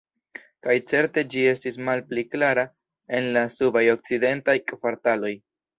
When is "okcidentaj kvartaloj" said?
3.99-5.37